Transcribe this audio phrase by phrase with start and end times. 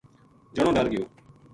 [0.55, 1.03] جنو ڈر گیو۔